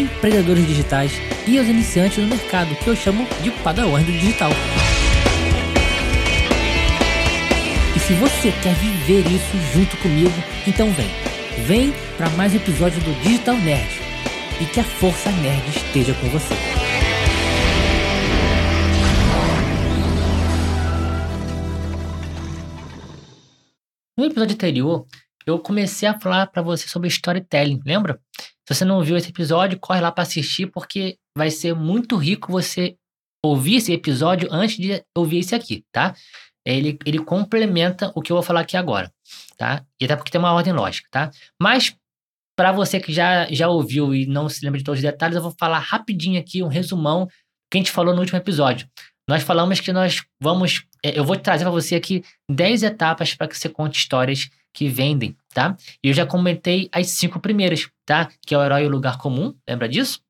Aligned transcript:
empreendedores 0.00 0.66
digitais 0.66 1.12
e 1.46 1.58
aos 1.58 1.68
iniciantes 1.68 2.18
no 2.18 2.28
mercado, 2.28 2.74
que 2.76 2.88
eu 2.88 2.96
chamo 2.96 3.26
de 3.42 3.50
padawans 3.50 4.04
do 4.04 4.12
digital. 4.12 4.50
E 7.94 7.98
se 7.98 8.12
você 8.14 8.52
quer 8.62 8.74
viver 8.74 9.26
isso 9.30 9.56
junto 9.72 9.96
comigo, 9.98 10.34
então 10.66 10.90
vem. 10.92 11.10
Vem 11.66 11.92
para 12.16 12.28
mais 12.30 12.52
um 12.52 12.56
episódio 12.56 13.00
do 13.00 13.22
Digital 13.22 13.56
Nerd 13.56 13.88
e 14.60 14.66
que 14.66 14.80
a 14.80 14.84
Força 14.84 15.30
Nerd 15.30 15.68
esteja 15.68 16.12
com 16.14 16.28
você. 16.28 16.54
No 24.16 24.24
episódio 24.24 24.54
anterior, 24.54 25.06
eu 25.46 25.58
comecei 25.58 26.08
a 26.08 26.18
falar 26.18 26.46
para 26.46 26.62
você 26.62 26.88
sobre 26.88 27.08
storytelling, 27.08 27.80
lembra? 27.84 28.18
Se 28.66 28.74
você 28.74 28.84
não 28.84 29.02
viu 29.02 29.16
esse 29.16 29.28
episódio, 29.28 29.78
corre 29.78 30.00
lá 30.00 30.10
para 30.10 30.22
assistir 30.22 30.66
porque 30.66 31.18
vai 31.36 31.50
ser 31.50 31.74
muito 31.74 32.16
rico 32.16 32.50
você 32.50 32.96
ouvir 33.44 33.76
esse 33.76 33.92
episódio 33.92 34.48
antes 34.50 34.78
de 34.78 35.04
ouvir 35.14 35.38
esse 35.38 35.54
aqui, 35.54 35.84
tá? 35.92 36.14
Ele, 36.66 36.98
ele 37.04 37.18
complementa 37.18 38.10
o 38.14 38.22
que 38.22 38.32
eu 38.32 38.36
vou 38.36 38.42
falar 38.42 38.60
aqui 38.60 38.76
agora, 38.76 39.12
tá? 39.58 39.84
E 40.00 40.06
até 40.06 40.16
porque 40.16 40.30
tem 40.30 40.38
uma 40.38 40.52
ordem 40.52 40.72
lógica, 40.72 41.06
tá? 41.10 41.30
Mas 41.60 41.94
para 42.56 42.72
você 42.72 42.98
que 42.98 43.12
já, 43.12 43.46
já 43.52 43.68
ouviu 43.68 44.14
e 44.14 44.26
não 44.26 44.48
se 44.48 44.64
lembra 44.64 44.78
de 44.78 44.84
todos 44.84 44.98
os 44.98 45.02
detalhes, 45.02 45.36
eu 45.36 45.42
vou 45.42 45.54
falar 45.58 45.78
rapidinho 45.78 46.40
aqui 46.40 46.62
um 46.62 46.68
resumão 46.68 47.26
que 47.70 47.76
a 47.76 47.76
gente 47.78 47.90
falou 47.90 48.14
no 48.14 48.20
último 48.20 48.38
episódio. 48.38 48.88
Nós 49.28 49.42
falamos 49.42 49.80
que 49.80 49.92
nós 49.92 50.22
vamos. 50.40 50.84
É, 51.04 51.18
eu 51.18 51.24
vou 51.24 51.36
trazer 51.36 51.64
para 51.64 51.70
você 51.70 51.96
aqui 51.96 52.22
10 52.50 52.82
etapas 52.82 53.34
para 53.34 53.48
que 53.48 53.56
você 53.56 53.68
conte 53.68 53.98
histórias 53.98 54.48
que 54.72 54.88
vendem, 54.88 55.36
tá? 55.54 55.76
E 56.02 56.08
eu 56.08 56.12
já 56.12 56.26
comentei 56.26 56.88
as 56.92 57.06
cinco 57.10 57.40
primeiras, 57.40 57.88
tá? 58.04 58.28
Que 58.44 58.54
é 58.54 58.58
o 58.58 58.62
herói 58.62 58.82
e 58.82 58.86
o 58.86 58.90
lugar 58.90 59.16
comum, 59.16 59.54
lembra 59.66 59.88
disso? 59.88 60.20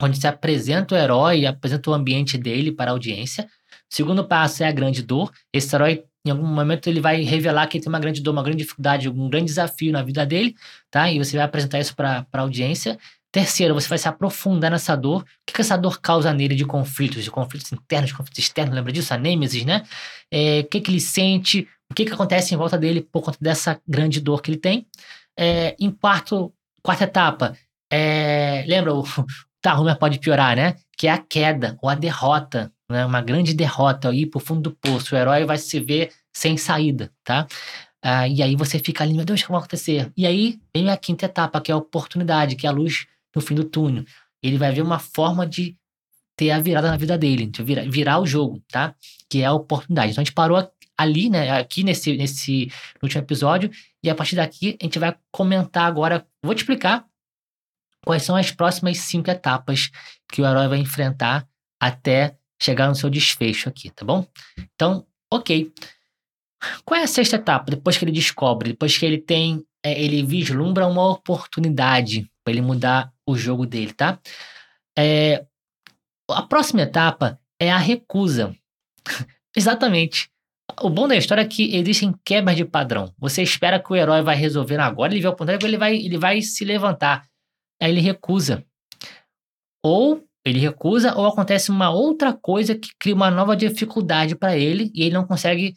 Onde 0.00 0.16
se 0.16 0.26
apresenta 0.26 0.94
o 0.94 0.98
herói, 0.98 1.44
apresenta 1.44 1.90
o 1.90 1.94
ambiente 1.94 2.38
dele 2.38 2.70
para 2.70 2.92
a 2.92 2.94
audiência. 2.94 3.44
O 3.90 3.94
segundo 3.94 4.24
passo 4.24 4.62
é 4.62 4.68
a 4.68 4.72
grande 4.72 5.02
dor. 5.02 5.32
Esse 5.52 5.74
herói 5.74 6.04
em 6.24 6.30
algum 6.30 6.46
momento 6.46 6.88
ele 6.88 7.00
vai 7.00 7.22
revelar 7.22 7.66
que 7.66 7.78
ele 7.78 7.84
tem 7.84 7.92
uma 7.92 7.98
grande 7.98 8.20
dor, 8.20 8.32
uma 8.32 8.42
grande 8.42 8.58
dificuldade, 8.58 9.08
um 9.08 9.28
grande 9.28 9.46
desafio 9.46 9.90
na 9.90 10.02
vida 10.02 10.24
dele, 10.24 10.54
tá? 10.90 11.10
E 11.10 11.18
você 11.18 11.36
vai 11.36 11.44
apresentar 11.44 11.80
isso 11.80 11.96
para 11.96 12.26
a 12.32 12.40
audiência. 12.40 12.98
Terceiro, 13.32 13.74
você 13.74 13.88
vai 13.88 13.98
se 13.98 14.08
aprofundar 14.08 14.70
nessa 14.70 14.96
dor. 14.96 15.22
O 15.22 15.24
que, 15.46 15.54
que 15.54 15.60
essa 15.60 15.76
dor 15.76 16.00
causa 16.00 16.32
nele 16.32 16.54
de 16.54 16.64
conflitos, 16.64 17.22
de 17.22 17.30
conflitos 17.30 17.72
internos, 17.72 18.10
de 18.10 18.16
conflitos 18.16 18.38
externos, 18.38 18.74
lembra 18.74 18.92
disso? 18.92 19.12
A 19.12 19.18
nêmesis, 19.18 19.64
né? 19.64 19.84
É, 20.30 20.60
o 20.60 20.68
que, 20.68 20.80
que 20.80 20.90
ele 20.90 21.00
sente, 21.00 21.68
o 21.90 21.94
que, 21.94 22.04
que 22.04 22.12
acontece 22.12 22.54
em 22.54 22.56
volta 22.56 22.78
dele 22.78 23.02
por 23.02 23.22
conta 23.22 23.38
dessa 23.40 23.80
grande 23.86 24.20
dor 24.20 24.40
que 24.40 24.50
ele 24.50 24.58
tem. 24.58 24.86
É, 25.38 25.76
em 25.78 25.90
quarto, 25.90 26.52
quarta 26.82 27.04
etapa, 27.04 27.56
é, 27.92 28.64
lembra, 28.66 28.94
o 28.94 29.04
mas 29.84 29.98
pode 29.98 30.18
piorar, 30.18 30.56
né? 30.56 30.76
Que 30.96 31.06
é 31.08 31.12
a 31.12 31.18
queda 31.18 31.76
ou 31.82 31.88
a 31.90 31.94
derrota 31.94 32.72
né, 32.90 33.04
uma 33.04 33.20
grande 33.20 33.54
derrota, 33.54 34.14
ir 34.14 34.26
pro 34.26 34.40
fundo 34.40 34.62
do 34.62 34.72
poço, 34.72 35.14
o 35.14 35.18
herói 35.18 35.44
vai 35.44 35.58
se 35.58 35.78
ver 35.78 36.10
sem 36.32 36.56
saída, 36.56 37.12
tá? 37.22 37.46
Ah, 38.02 38.28
e 38.28 38.42
aí 38.42 38.56
você 38.56 38.78
fica 38.78 39.04
ali, 39.04 39.14
meu 39.14 39.24
Deus, 39.24 39.40
o 39.40 39.44
que 39.44 39.50
vai 39.50 39.58
acontecer? 39.58 40.10
E 40.16 40.26
aí 40.26 40.60
vem 40.74 40.88
a 40.88 40.96
quinta 40.96 41.26
etapa, 41.26 41.60
que 41.60 41.70
é 41.70 41.74
a 41.74 41.78
oportunidade, 41.78 42.56
que 42.56 42.66
é 42.66 42.70
a 42.70 42.72
luz 42.72 43.06
no 43.34 43.40
fim 43.40 43.54
do 43.54 43.64
túnel. 43.64 44.04
Ele 44.42 44.56
vai 44.58 44.72
ver 44.72 44.82
uma 44.82 44.98
forma 44.98 45.46
de 45.46 45.76
ter 46.36 46.50
a 46.50 46.60
virada 46.60 46.88
na 46.88 46.96
vida 46.96 47.18
dele, 47.18 47.46
de 47.46 47.62
virar, 47.62 47.90
virar 47.90 48.20
o 48.20 48.26
jogo, 48.26 48.62
tá? 48.68 48.94
Que 49.28 49.42
é 49.42 49.46
a 49.46 49.52
oportunidade. 49.52 50.12
Então 50.12 50.22
a 50.22 50.24
gente 50.24 50.34
parou 50.34 50.56
ali, 50.96 51.28
né, 51.28 51.50
aqui 51.58 51.82
nesse, 51.82 52.16
nesse 52.16 52.70
último 53.02 53.22
episódio, 53.22 53.70
e 54.02 54.10
a 54.10 54.14
partir 54.14 54.36
daqui 54.36 54.76
a 54.80 54.84
gente 54.84 54.98
vai 54.98 55.16
comentar 55.30 55.84
agora, 55.84 56.26
vou 56.42 56.54
te 56.54 56.58
explicar 56.58 57.04
quais 58.04 58.22
são 58.22 58.36
as 58.36 58.50
próximas 58.50 58.98
cinco 58.98 59.30
etapas 59.30 59.90
que 60.28 60.40
o 60.40 60.46
herói 60.46 60.68
vai 60.68 60.78
enfrentar 60.78 61.46
até 61.80 62.36
chegar 62.60 62.88
no 62.88 62.94
seu 62.94 63.10
desfecho 63.10 63.68
aqui, 63.68 63.90
tá 63.90 64.04
bom? 64.04 64.26
Então, 64.74 65.06
ok. 65.32 65.72
Qual 66.84 66.98
é 66.98 67.04
a 67.04 67.08
sexta 67.08 67.36
etapa? 67.36 67.70
Depois 67.70 67.96
que 67.96 68.04
ele 68.04 68.12
descobre, 68.12 68.70
depois 68.70 68.96
que 68.96 69.06
ele 69.06 69.18
tem, 69.18 69.64
é, 69.84 70.00
ele 70.00 70.24
vislumbra 70.24 70.86
uma 70.86 71.08
oportunidade 71.08 72.28
para 72.42 72.52
ele 72.52 72.62
mudar 72.62 73.12
o 73.28 73.36
jogo 73.36 73.66
dele, 73.66 73.92
tá? 73.92 74.18
É, 74.98 75.44
a 76.30 76.42
próxima 76.42 76.82
etapa 76.82 77.38
é 77.60 77.70
a 77.70 77.76
recusa. 77.76 78.54
Exatamente. 79.54 80.30
O 80.80 80.88
bom 80.88 81.06
da 81.06 81.16
história 81.16 81.42
é 81.42 81.46
que 81.46 81.76
existem 81.76 82.14
quebras 82.24 82.56
de 82.56 82.64
padrão. 82.64 83.12
Você 83.18 83.42
espera 83.42 83.82
que 83.82 83.92
o 83.92 83.96
herói 83.96 84.22
vai 84.22 84.36
resolver 84.36 84.78
agora, 84.78 85.12
ele 85.12 85.20
vê 85.20 85.26
a 85.26 85.30
oportunidade, 85.30 85.66
ele 85.66 85.78
vai, 85.78 85.96
ele 85.96 86.18
vai 86.18 86.40
se 86.40 86.64
levantar. 86.64 87.26
Aí 87.80 87.90
ele 87.90 88.00
recusa. 88.00 88.64
Ou 89.84 90.24
ele 90.44 90.58
recusa 90.58 91.14
ou 91.14 91.26
acontece 91.26 91.70
uma 91.70 91.90
outra 91.90 92.32
coisa 92.32 92.74
que 92.74 92.90
cria 92.98 93.14
uma 93.14 93.30
nova 93.30 93.54
dificuldade 93.54 94.34
para 94.34 94.56
ele 94.56 94.90
e 94.94 95.02
ele 95.02 95.14
não 95.14 95.26
consegue 95.26 95.74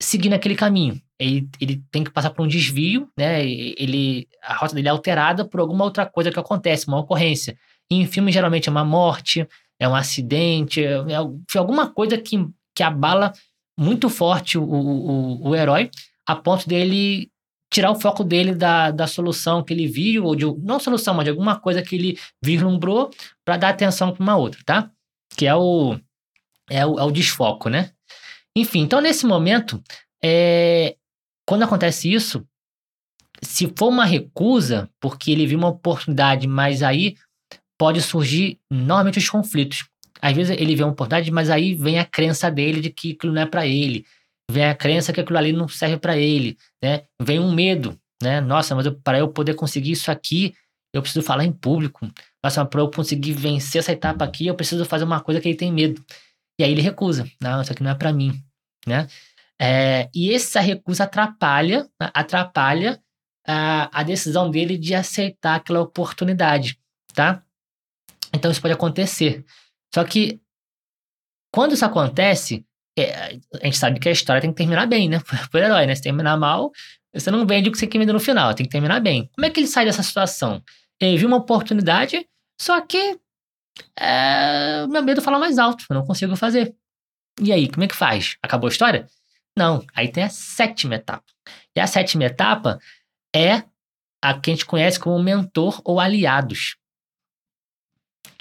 seguir 0.00 0.28
naquele 0.28 0.54
caminho. 0.54 1.00
Ele, 1.18 1.48
ele 1.60 1.82
tem 1.90 2.04
que 2.04 2.10
passar 2.10 2.30
por 2.30 2.44
um 2.44 2.48
desvio, 2.48 3.08
né? 3.16 3.44
Ele, 3.44 4.28
a 4.42 4.54
rota 4.54 4.74
dele 4.74 4.88
é 4.88 4.90
alterada 4.90 5.44
por 5.44 5.60
alguma 5.60 5.84
outra 5.84 6.06
coisa 6.06 6.30
que 6.30 6.38
acontece, 6.38 6.86
uma 6.86 7.00
ocorrência. 7.00 7.56
E 7.90 7.96
em 7.96 8.06
filme, 8.06 8.30
geralmente, 8.30 8.68
é 8.68 8.72
uma 8.72 8.84
morte, 8.84 9.46
é 9.80 9.88
um 9.88 9.94
acidente, 9.94 10.84
é, 10.84 10.92
é 10.92 11.58
alguma 11.58 11.88
coisa 11.88 12.16
que, 12.18 12.46
que 12.74 12.82
abala 12.82 13.32
muito 13.78 14.08
forte 14.08 14.58
o, 14.58 14.64
o, 14.64 15.48
o 15.48 15.56
herói, 15.56 15.90
a 16.26 16.34
ponto 16.36 16.68
dele 16.68 17.30
tirar 17.70 17.90
o 17.90 18.00
foco 18.00 18.24
dele 18.24 18.54
da, 18.54 18.90
da 18.90 19.06
solução 19.06 19.62
que 19.62 19.72
ele 19.72 19.86
viu, 19.86 20.24
ou 20.24 20.34
de 20.34 20.44
não 20.62 20.80
solução, 20.80 21.14
mas 21.14 21.24
de 21.24 21.30
alguma 21.30 21.58
coisa 21.60 21.82
que 21.82 21.96
ele 21.96 22.18
vislumbrou 22.42 23.10
para 23.44 23.56
dar 23.56 23.68
atenção 23.70 24.12
para 24.12 24.22
uma 24.22 24.36
outra, 24.36 24.60
tá? 24.64 24.90
Que 25.36 25.46
é 25.46 25.54
o, 25.54 25.98
é 26.70 26.86
o, 26.86 26.98
é 26.98 27.04
o 27.04 27.10
desfoco, 27.10 27.68
né? 27.68 27.90
Enfim, 28.56 28.80
então 28.80 29.00
nesse 29.00 29.26
momento, 29.26 29.82
é, 30.24 30.96
quando 31.48 31.62
acontece 31.62 32.12
isso, 32.12 32.46
se 33.40 33.72
for 33.74 33.88
uma 33.88 34.04
recusa, 34.04 34.90
porque 35.00 35.30
ele 35.30 35.46
viu 35.46 35.58
uma 35.58 35.68
oportunidade, 35.68 36.46
mas 36.46 36.82
aí 36.82 37.16
pode 37.78 38.02
surgir 38.02 38.60
normalmente 38.70 39.18
os 39.18 39.30
conflitos. 39.30 39.88
Às 40.20 40.34
vezes 40.34 40.56
ele 40.58 40.76
vê 40.76 40.82
uma 40.82 40.92
oportunidade, 40.92 41.30
mas 41.30 41.48
aí 41.48 41.74
vem 41.74 41.98
a 41.98 42.04
crença 42.04 42.50
dele 42.50 42.80
de 42.80 42.90
que 42.90 43.12
aquilo 43.12 43.32
não 43.32 43.42
é 43.42 43.46
para 43.46 43.66
ele 43.66 44.04
vem 44.50 44.64
a 44.64 44.74
crença 44.74 45.12
que 45.12 45.20
aquilo 45.20 45.38
ali 45.38 45.52
não 45.52 45.68
serve 45.68 45.98
para 45.98 46.16
ele, 46.16 46.56
né? 46.82 47.02
Vem 47.20 47.38
um 47.38 47.52
medo, 47.52 47.98
né? 48.22 48.40
Nossa, 48.40 48.74
mas 48.74 48.88
para 49.04 49.18
eu 49.18 49.28
poder 49.28 49.54
conseguir 49.54 49.92
isso 49.92 50.10
aqui, 50.10 50.54
eu 50.92 51.02
preciso 51.02 51.24
falar 51.24 51.44
em 51.44 51.52
público. 51.52 52.08
Nossa, 52.42 52.64
para 52.64 52.80
eu 52.80 52.90
conseguir 52.90 53.32
vencer 53.32 53.80
essa 53.80 53.92
etapa 53.92 54.24
aqui, 54.24 54.46
eu 54.46 54.54
preciso 54.54 54.84
fazer 54.84 55.04
uma 55.04 55.20
coisa 55.20 55.40
que 55.40 55.48
ele 55.48 55.56
tem 55.56 55.72
medo. 55.72 56.02
E 56.58 56.64
aí 56.64 56.72
ele 56.72 56.80
recusa. 56.80 57.30
Não, 57.40 57.60
isso 57.60 57.72
aqui 57.72 57.82
não 57.82 57.90
é 57.90 57.94
para 57.94 58.12
mim, 58.12 58.42
né? 58.86 59.06
É, 59.60 60.08
e 60.14 60.32
essa 60.32 60.60
recusa 60.60 61.04
atrapalha, 61.04 61.88
né? 62.00 62.10
atrapalha 62.14 63.02
a, 63.46 64.00
a 64.00 64.02
decisão 64.02 64.50
dele 64.50 64.78
de 64.78 64.94
aceitar 64.94 65.56
aquela 65.56 65.80
oportunidade, 65.80 66.78
tá? 67.14 67.42
Então 68.32 68.50
isso 68.50 68.60
pode 68.60 68.74
acontecer. 68.74 69.44
Só 69.92 70.04
que 70.04 70.40
quando 71.52 71.72
isso 71.72 71.84
acontece, 71.84 72.64
é, 72.96 73.38
a 73.60 73.64
gente 73.64 73.78
sabe 73.78 73.98
que 73.98 74.08
a 74.08 74.12
história 74.12 74.40
tem 74.40 74.50
que 74.50 74.56
terminar 74.56 74.86
bem, 74.86 75.08
né? 75.08 75.20
Por 75.50 75.60
herói, 75.60 75.86
né? 75.86 75.94
Se 75.94 76.02
terminar 76.02 76.36
mal, 76.36 76.70
você 77.12 77.30
não 77.30 77.46
vende 77.46 77.68
o 77.68 77.72
que 77.72 77.78
você 77.78 77.86
quer 77.86 77.98
vender 77.98 78.12
no 78.12 78.20
final, 78.20 78.54
tem 78.54 78.66
que 78.66 78.72
terminar 78.72 79.00
bem. 79.00 79.30
Como 79.34 79.46
é 79.46 79.50
que 79.50 79.60
ele 79.60 79.66
sai 79.66 79.84
dessa 79.84 80.02
situação? 80.02 80.62
Ele 81.00 81.16
viu 81.16 81.28
uma 81.28 81.38
oportunidade, 81.38 82.28
só 82.60 82.80
que 82.80 83.18
é, 83.98 84.86
meu 84.86 85.02
medo 85.02 85.22
fala 85.22 85.38
mais 85.38 85.58
alto, 85.58 85.84
eu 85.88 85.94
não 85.94 86.04
consigo 86.04 86.36
fazer. 86.36 86.74
E 87.40 87.52
aí, 87.52 87.68
como 87.68 87.84
é 87.84 87.88
que 87.88 87.94
faz? 87.94 88.36
Acabou 88.42 88.68
a 88.68 88.70
história? 88.70 89.06
Não, 89.58 89.84
aí 89.92 90.06
tem 90.06 90.22
a 90.22 90.28
sétima 90.28 90.94
etapa. 90.94 91.24
E 91.74 91.80
a 91.80 91.86
sétima 91.88 92.22
etapa 92.22 92.78
é 93.34 93.64
a 94.22 94.38
que 94.38 94.50
a 94.50 94.54
gente 94.54 94.64
conhece 94.64 95.00
como 95.00 95.20
mentor 95.20 95.82
ou 95.84 95.98
aliados. 95.98 96.76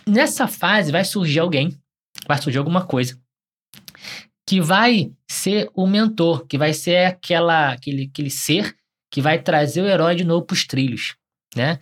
Nessa 0.06 0.48
fase 0.48 0.92
vai 0.92 1.04
surgir 1.04 1.40
alguém, 1.40 1.76
vai 2.28 2.40
surgir 2.40 2.60
alguma 2.60 2.86
coisa 2.86 3.20
que 4.48 4.62
vai 4.62 5.12
ser 5.28 5.72
o 5.74 5.88
mentor, 5.88 6.46
que 6.46 6.56
vai 6.56 6.72
ser 6.72 7.08
aquela, 7.08 7.72
aquele, 7.72 8.04
aquele 8.04 8.30
ser 8.30 8.78
que 9.12 9.20
vai 9.20 9.42
trazer 9.42 9.82
o 9.82 9.88
herói 9.88 10.14
de 10.14 10.24
novo 10.24 10.46
para 10.46 10.54
os 10.54 10.68
trilhos, 10.68 11.16
né? 11.56 11.80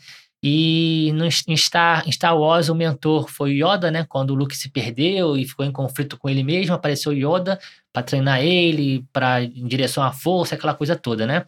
E 0.47 1.11
no, 1.13 1.25
em, 1.25 1.57
Star, 1.57 2.07
em 2.07 2.11
Star 2.11 2.37
Wars, 2.37 2.69
o 2.69 2.75
mentor 2.75 3.27
foi 3.27 3.53
Yoda, 3.53 3.89
né? 3.89 4.05
Quando 4.07 4.29
o 4.29 4.35
Luke 4.35 4.55
se 4.55 4.69
perdeu 4.69 5.35
e 5.35 5.43
ficou 5.43 5.65
em 5.65 5.71
conflito 5.71 6.19
com 6.19 6.29
ele 6.29 6.43
mesmo, 6.43 6.75
apareceu 6.75 7.11
Yoda 7.13 7.59
para 7.91 8.03
treinar 8.03 8.43
ele, 8.43 9.03
para 9.11 9.41
em 9.41 9.67
direção 9.67 10.03
à 10.03 10.11
força, 10.11 10.53
aquela 10.53 10.75
coisa 10.75 10.95
toda, 10.95 11.25
né? 11.25 11.43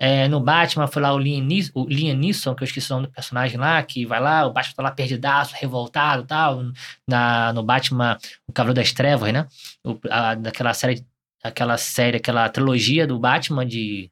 É, 0.00 0.26
no 0.26 0.40
Batman 0.40 0.88
foi 0.88 1.00
lá 1.00 1.14
o 1.14 1.18
Liam, 1.18 1.46
o 1.74 1.84
Neeson, 1.84 2.54
que 2.56 2.64
eu 2.64 2.66
esqueci 2.66 2.90
o 2.90 2.96
nome 2.96 3.06
do 3.06 3.12
personagem 3.12 3.56
lá, 3.56 3.80
que 3.84 4.04
vai 4.04 4.18
lá, 4.18 4.44
o 4.44 4.52
Batman 4.52 4.74
tá 4.74 4.82
lá 4.82 4.90
perdidaço, 4.90 5.54
revoltado 5.56 6.24
tal. 6.24 6.60
Na, 7.06 7.52
no 7.52 7.62
Batman, 7.62 8.18
o 8.48 8.52
Cavaleiro 8.52 8.80
das 8.80 8.92
Trevas, 8.92 9.32
né? 9.32 9.46
O, 9.84 9.96
a, 10.10 10.34
daquela 10.34 10.74
série, 10.74 11.06
aquela 11.40 11.76
série, 11.78 12.16
aquela 12.16 12.48
trilogia 12.48 13.06
do 13.06 13.16
Batman 13.16 13.64
de 13.64 14.10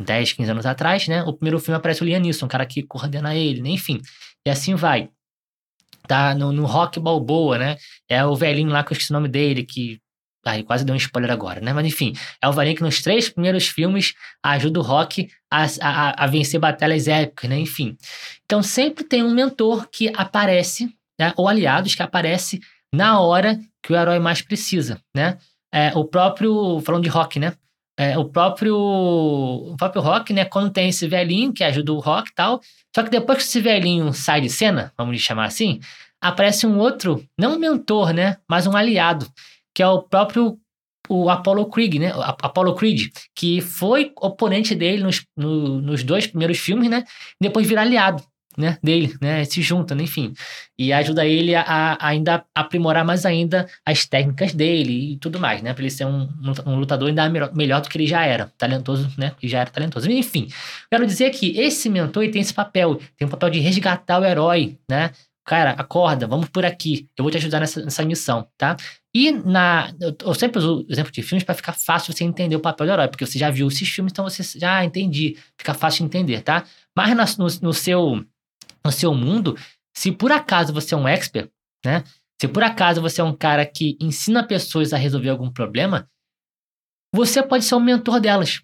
10, 0.00 0.32
15 0.32 0.50
anos 0.50 0.66
atrás, 0.66 1.06
né? 1.06 1.22
O 1.22 1.32
primeiro 1.32 1.58
filme 1.60 1.76
aparece 1.76 2.02
o 2.02 2.04
Liam 2.04 2.20
Neeson, 2.20 2.46
um 2.46 2.48
cara 2.48 2.66
que 2.66 2.82
coordena 2.82 3.34
ele, 3.34 3.62
né? 3.62 3.70
enfim. 3.70 4.00
E 4.46 4.50
assim 4.50 4.74
vai. 4.74 5.08
Tá 6.06 6.34
no, 6.34 6.52
no 6.52 6.66
Rock 6.66 7.00
Balboa, 7.00 7.58
né? 7.58 7.76
É 8.08 8.24
o 8.24 8.34
velhinho 8.34 8.70
lá 8.70 8.84
que 8.84 8.92
eu 8.92 8.94
esqueci 8.94 9.10
o 9.10 9.14
nome 9.14 9.28
dele, 9.28 9.64
que. 9.64 10.00
Ai, 10.46 10.62
quase 10.62 10.84
deu 10.84 10.94
um 10.94 10.98
spoiler 10.98 11.30
agora, 11.30 11.60
né? 11.60 11.72
Mas 11.72 11.86
enfim, 11.86 12.12
é 12.42 12.46
o 12.46 12.52
velhinho 12.52 12.76
que 12.76 12.82
nos 12.82 13.00
três 13.00 13.30
primeiros 13.30 13.66
filmes 13.66 14.12
ajuda 14.42 14.78
o 14.78 14.82
Rock 14.82 15.30
a, 15.50 15.64
a, 15.80 16.24
a 16.24 16.26
vencer 16.26 16.60
batalhas 16.60 17.08
épicas, 17.08 17.48
né? 17.48 17.58
Enfim. 17.58 17.96
Então 18.44 18.62
sempre 18.62 19.04
tem 19.04 19.22
um 19.22 19.32
mentor 19.32 19.88
que 19.90 20.12
aparece, 20.14 20.94
né? 21.18 21.32
ou 21.36 21.48
aliados 21.48 21.94
que 21.94 22.02
aparece 22.02 22.60
na 22.94 23.20
hora 23.20 23.58
que 23.82 23.92
o 23.92 23.96
herói 23.96 24.18
mais 24.18 24.42
precisa, 24.42 25.00
né? 25.14 25.38
É, 25.72 25.92
o 25.94 26.04
próprio, 26.04 26.80
falando 26.80 27.04
de 27.04 27.08
rock, 27.08 27.40
né? 27.40 27.54
É, 27.96 28.18
o 28.18 28.24
próprio 28.24 28.76
o 28.76 29.76
próprio 29.76 30.02
Rock, 30.02 30.32
né? 30.32 30.44
Quando 30.44 30.70
tem 30.70 30.88
esse 30.88 31.06
velhinho 31.06 31.52
que 31.52 31.62
ajuda 31.62 31.92
o 31.92 32.00
Rock 32.00 32.30
e 32.30 32.34
tal. 32.34 32.60
Só 32.94 33.02
que 33.02 33.10
depois 33.10 33.38
que 33.38 33.44
esse 33.44 33.60
velhinho 33.60 34.12
sai 34.12 34.40
de 34.40 34.50
cena, 34.50 34.92
vamos 34.96 35.20
chamar 35.20 35.46
assim, 35.46 35.80
aparece 36.20 36.66
um 36.66 36.78
outro, 36.78 37.24
não 37.38 37.54
um 37.54 37.58
mentor, 37.58 38.12
né? 38.12 38.36
Mas 38.48 38.66
um 38.66 38.76
aliado, 38.76 39.26
que 39.74 39.82
é 39.82 39.86
o 39.86 40.02
próprio 40.02 40.58
o 41.08 41.28
Apollo 41.28 41.66
Creed, 41.66 41.96
né? 41.96 42.12
Apollo 42.42 42.74
Creed, 42.74 43.10
que 43.34 43.60
foi 43.60 44.12
oponente 44.16 44.74
dele 44.74 45.02
nos, 45.02 45.24
no, 45.36 45.80
nos 45.80 46.02
dois 46.02 46.26
primeiros 46.26 46.58
filmes, 46.58 46.88
né? 46.88 47.04
E 47.40 47.44
depois 47.44 47.66
vira 47.66 47.82
aliado 47.82 48.22
né, 48.56 48.78
dele, 48.82 49.14
né, 49.20 49.44
se 49.44 49.62
junta, 49.62 49.94
né, 49.94 50.04
enfim, 50.04 50.32
e 50.78 50.92
ajuda 50.92 51.26
ele 51.26 51.54
a, 51.54 51.62
a, 51.62 52.08
ainda 52.08 52.44
aprimorar 52.54 53.04
mais 53.04 53.24
ainda 53.24 53.66
as 53.84 54.06
técnicas 54.06 54.52
dele 54.52 55.12
e 55.12 55.16
tudo 55.18 55.38
mais, 55.38 55.62
né, 55.62 55.72
para 55.72 55.82
ele 55.82 55.90
ser 55.90 56.06
um, 56.06 56.28
um, 56.66 56.76
lutador 56.76 57.08
ainda 57.08 57.28
melhor, 57.54 57.80
do 57.80 57.88
que 57.88 57.96
ele 57.98 58.06
já 58.06 58.24
era, 58.24 58.52
talentoso, 58.58 59.12
né, 59.18 59.32
que 59.38 59.48
já 59.48 59.60
era 59.60 59.70
talentoso. 59.70 60.10
Enfim, 60.10 60.48
quero 60.90 61.06
dizer 61.06 61.30
que 61.30 61.58
esse 61.58 61.88
mentor 61.88 62.28
tem 62.30 62.40
esse 62.40 62.54
papel, 62.54 63.00
tem 63.16 63.26
o 63.26 63.30
papel 63.30 63.50
de 63.50 63.60
resgatar 63.60 64.20
o 64.20 64.24
herói, 64.24 64.78
né, 64.88 65.10
cara, 65.44 65.72
acorda, 65.72 66.26
vamos 66.26 66.48
por 66.48 66.64
aqui, 66.64 67.08
eu 67.16 67.22
vou 67.22 67.30
te 67.30 67.36
ajudar 67.36 67.60
nessa, 67.60 67.82
nessa 67.84 68.04
missão, 68.04 68.46
tá? 68.56 68.76
E 69.14 69.30
na. 69.30 69.94
Eu 70.24 70.34
sempre 70.34 70.58
uso 70.58 70.84
exemplo 70.88 71.12
de 71.12 71.22
filmes 71.22 71.44
para 71.44 71.54
ficar 71.54 71.72
fácil 71.72 72.12
você 72.12 72.24
entender 72.24 72.56
o 72.56 72.60
papel 72.60 72.86
do 72.86 72.92
herói, 72.92 73.06
porque 73.06 73.24
você 73.24 73.38
já 73.38 73.48
viu 73.48 73.68
esses 73.68 73.88
filmes, 73.88 74.10
então 74.10 74.28
você 74.28 74.42
já 74.58 74.84
entendi, 74.84 75.36
fica 75.56 75.72
fácil 75.72 76.00
de 76.00 76.06
entender, 76.06 76.42
tá? 76.42 76.64
Mas 76.96 77.36
no, 77.36 77.46
no 77.62 77.72
seu 77.72 78.24
no 78.84 78.92
seu 78.92 79.14
mundo, 79.14 79.56
se 79.96 80.12
por 80.12 80.30
acaso 80.32 80.72
você 80.72 80.94
é 80.94 80.96
um 80.96 81.08
expert, 81.08 81.50
né? 81.84 82.04
Se 82.40 82.48
por 82.48 82.62
acaso 82.62 83.00
você 83.00 83.20
é 83.20 83.24
um 83.24 83.34
cara 83.34 83.64
que 83.64 83.96
ensina 84.00 84.46
pessoas 84.46 84.92
a 84.92 84.96
resolver 84.96 85.30
algum 85.30 85.50
problema, 85.50 86.08
você 87.14 87.42
pode 87.42 87.64
ser 87.64 87.76
o 87.76 87.80
mentor 87.80 88.20
delas, 88.20 88.60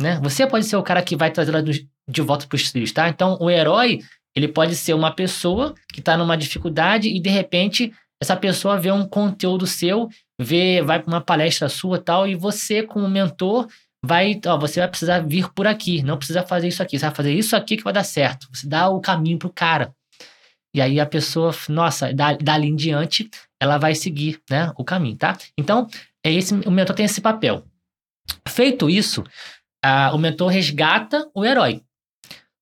né? 0.00 0.20
Você 0.22 0.46
pode 0.46 0.66
ser 0.66 0.76
o 0.76 0.82
cara 0.82 1.02
que 1.02 1.16
vai 1.16 1.30
trazer 1.30 1.54
elas 1.54 1.80
de 2.08 2.22
volta 2.22 2.46
para 2.46 2.56
os 2.56 2.70
trilhos, 2.70 2.92
tá? 2.92 3.08
Então, 3.08 3.38
o 3.40 3.48
herói, 3.48 4.00
ele 4.34 4.48
pode 4.48 4.74
ser 4.74 4.94
uma 4.94 5.14
pessoa 5.14 5.74
que 5.92 6.00
está 6.00 6.16
numa 6.16 6.36
dificuldade 6.36 7.08
e 7.08 7.20
de 7.20 7.30
repente 7.30 7.92
essa 8.20 8.36
pessoa 8.36 8.78
vê 8.78 8.90
um 8.90 9.06
conteúdo 9.06 9.66
seu, 9.66 10.08
vê, 10.40 10.82
vai 10.82 11.00
para 11.00 11.12
uma 11.12 11.20
palestra 11.20 11.68
sua 11.68 11.98
tal, 11.98 12.26
e 12.26 12.34
você, 12.34 12.82
como 12.82 13.08
mentor, 13.08 13.68
vai, 14.04 14.40
ó, 14.46 14.58
você 14.58 14.80
vai 14.80 14.88
precisar 14.88 15.20
vir 15.20 15.48
por 15.52 15.66
aqui, 15.66 16.02
não 16.02 16.16
precisa 16.16 16.42
fazer 16.42 16.68
isso 16.68 16.82
aqui, 16.82 16.98
você 16.98 17.06
vai 17.06 17.14
fazer 17.14 17.32
isso 17.32 17.56
aqui 17.56 17.76
que 17.76 17.84
vai 17.84 17.92
dar 17.92 18.04
certo. 18.04 18.48
Você 18.52 18.66
dá 18.66 18.88
o 18.88 19.00
caminho 19.00 19.38
pro 19.38 19.52
cara. 19.52 19.94
E 20.74 20.80
aí 20.80 20.98
a 20.98 21.06
pessoa, 21.06 21.52
nossa, 21.68 22.12
dali 22.12 22.68
em 22.68 22.74
diante, 22.74 23.30
ela 23.60 23.78
vai 23.78 23.94
seguir, 23.94 24.40
né, 24.50 24.72
o 24.76 24.84
caminho, 24.84 25.16
tá? 25.16 25.36
Então, 25.56 25.88
é 26.24 26.32
esse, 26.32 26.52
o 26.52 26.70
mentor 26.70 26.96
tem 26.96 27.06
esse 27.06 27.20
papel. 27.20 27.64
Feito 28.48 28.90
isso, 28.90 29.24
a, 29.82 30.12
o 30.14 30.18
mentor 30.18 30.48
resgata 30.48 31.30
o 31.32 31.44
herói. 31.44 31.82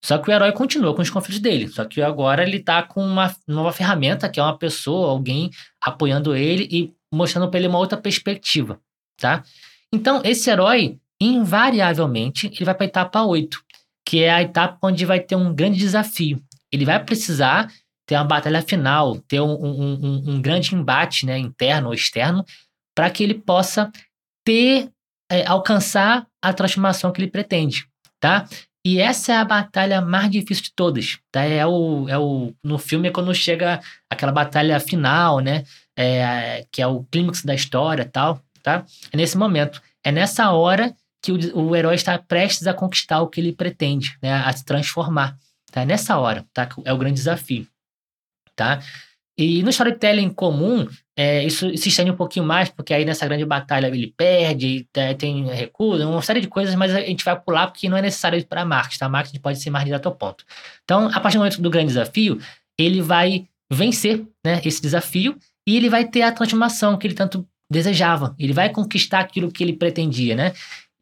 Só 0.04 0.18
que 0.18 0.28
o 0.28 0.32
herói 0.32 0.52
continua 0.52 0.94
com 0.94 1.00
os 1.00 1.10
conflitos 1.10 1.40
dele. 1.40 1.68
Só 1.68 1.84
que 1.84 2.02
agora 2.02 2.42
ele 2.42 2.58
tá 2.58 2.82
com 2.82 3.04
uma 3.04 3.34
nova 3.46 3.72
ferramenta, 3.72 4.28
que 4.28 4.40
é 4.40 4.42
uma 4.42 4.58
pessoa, 4.58 5.10
alguém 5.10 5.50
apoiando 5.80 6.34
ele 6.34 6.68
e 6.70 6.92
mostrando 7.12 7.48
para 7.48 7.60
ele 7.60 7.68
uma 7.68 7.78
outra 7.78 7.96
perspectiva, 7.96 8.80
tá? 9.16 9.44
Então, 9.92 10.20
esse 10.24 10.50
herói, 10.50 10.98
invariavelmente 11.24 12.46
ele 12.46 12.64
vai 12.64 12.74
para 12.74 12.84
a 12.84 12.88
etapa 12.88 13.22
8, 13.22 13.62
que 14.06 14.22
é 14.22 14.30
a 14.30 14.42
etapa 14.42 14.78
onde 14.82 15.04
vai 15.04 15.20
ter 15.20 15.36
um 15.36 15.54
grande 15.54 15.78
desafio. 15.78 16.42
Ele 16.70 16.84
vai 16.84 17.02
precisar 17.02 17.70
ter 18.06 18.16
uma 18.16 18.24
batalha 18.24 18.62
final, 18.62 19.18
ter 19.20 19.40
um, 19.40 19.52
um, 19.52 19.92
um, 19.94 20.30
um 20.32 20.42
grande 20.42 20.74
embate 20.74 21.24
né, 21.24 21.38
interno 21.38 21.88
ou 21.88 21.94
externo, 21.94 22.44
para 22.94 23.10
que 23.10 23.22
ele 23.22 23.34
possa 23.34 23.90
ter, 24.44 24.90
é, 25.30 25.46
alcançar 25.46 26.26
a 26.42 26.52
transformação 26.52 27.12
que 27.12 27.20
ele 27.20 27.30
pretende, 27.30 27.86
tá? 28.20 28.46
E 28.84 28.98
essa 28.98 29.32
é 29.32 29.36
a 29.36 29.44
batalha 29.44 30.00
mais 30.00 30.28
difícil 30.28 30.64
de 30.64 30.72
todas, 30.74 31.18
tá? 31.30 31.44
É 31.44 31.64
o, 31.64 32.08
é 32.08 32.18
o, 32.18 32.52
no 32.64 32.78
filme 32.78 33.08
é 33.08 33.12
quando 33.12 33.32
chega 33.32 33.80
aquela 34.10 34.32
batalha 34.32 34.80
final, 34.80 35.38
né? 35.38 35.64
É, 35.96 36.66
que 36.72 36.82
é 36.82 36.86
o 36.86 37.04
clímax 37.04 37.44
da 37.44 37.54
história 37.54 38.04
tal, 38.04 38.42
tá? 38.62 38.84
É 39.12 39.16
nesse 39.16 39.38
momento. 39.38 39.80
É 40.04 40.10
nessa 40.10 40.50
hora 40.50 40.92
que 41.22 41.30
o, 41.30 41.68
o 41.68 41.76
herói 41.76 41.94
está 41.94 42.18
prestes 42.18 42.66
a 42.66 42.74
conquistar 42.74 43.20
o 43.20 43.28
que 43.28 43.40
ele 43.40 43.52
pretende, 43.52 44.18
né? 44.20 44.34
A 44.34 44.52
se 44.52 44.64
transformar. 44.64 45.38
Tá? 45.70 45.84
Nessa 45.84 46.18
hora, 46.18 46.44
tá? 46.52 46.68
É 46.84 46.92
o 46.92 46.98
grande 46.98 47.14
desafio, 47.14 47.66
tá? 48.54 48.80
E 49.38 49.62
no 49.62 49.70
storytelling 49.70 50.28
comum, 50.28 50.86
é, 51.16 51.44
isso 51.44 51.74
se 51.78 51.88
estende 51.88 52.10
um 52.10 52.16
pouquinho 52.16 52.44
mais, 52.44 52.68
porque 52.68 52.92
aí 52.92 53.04
nessa 53.04 53.26
grande 53.26 53.46
batalha 53.46 53.86
ele 53.86 54.12
perde, 54.14 54.86
é, 54.94 55.14
tem 55.14 55.46
recuo, 55.46 55.96
uma 55.96 56.20
série 56.20 56.40
de 56.40 56.48
coisas, 56.48 56.74
mas 56.74 56.94
a 56.94 57.00
gente 57.00 57.24
vai 57.24 57.40
pular 57.40 57.68
porque 57.68 57.88
não 57.88 57.96
é 57.96 58.02
necessário 58.02 58.44
para 58.46 58.64
marketing, 58.64 58.98
tá? 58.98 59.08
Marketing 59.08 59.40
pode 59.40 59.58
ser 59.58 59.70
mais 59.70 59.84
direto 59.86 60.06
ao 60.06 60.14
ponto. 60.14 60.44
Então, 60.84 61.06
a 61.06 61.20
partir 61.20 61.38
do 61.38 61.40
momento 61.40 61.62
do 61.62 61.70
grande 61.70 61.88
desafio, 61.88 62.38
ele 62.78 63.00
vai 63.00 63.46
vencer 63.72 64.22
né, 64.44 64.60
esse 64.64 64.82
desafio 64.82 65.38
e 65.66 65.76
ele 65.76 65.88
vai 65.88 66.04
ter 66.04 66.22
a 66.22 66.32
transformação 66.32 66.98
que 66.98 67.06
ele 67.06 67.14
tanto 67.14 67.46
desejava. 67.70 68.34
Ele 68.38 68.52
vai 68.52 68.68
conquistar 68.68 69.20
aquilo 69.20 69.50
que 69.50 69.62
ele 69.64 69.72
pretendia, 69.72 70.36
né? 70.36 70.52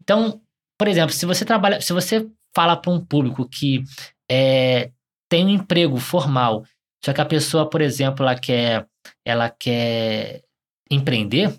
Então, 0.00 0.40
por 0.78 0.88
exemplo, 0.88 1.12
se 1.12 1.26
você 1.26 1.45
trabalha, 1.45 1.80
se 1.80 1.92
você 1.92 2.28
fala 2.54 2.76
para 2.76 2.90
um 2.90 3.04
público 3.04 3.49
que 3.49 3.85
é, 4.30 4.90
tem 5.28 5.45
um 5.45 5.50
emprego 5.50 5.99
formal, 5.99 6.64
só 7.04 7.12
que 7.12 7.21
a 7.21 7.26
pessoa, 7.26 7.69
por 7.69 7.80
exemplo, 7.80 8.25
ela 8.25 8.38
quer, 8.38 8.87
ela 9.25 9.49
quer 9.50 10.42
empreender, 10.90 11.54